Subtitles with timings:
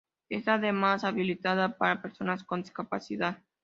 [0.29, 3.37] Está además habilitada para personas con discapacidad.